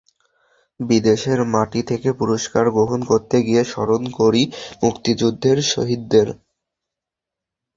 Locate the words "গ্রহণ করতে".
2.69-3.37